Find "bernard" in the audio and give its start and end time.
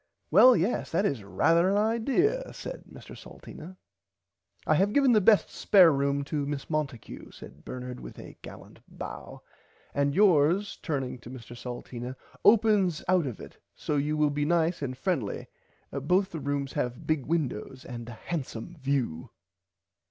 7.63-7.99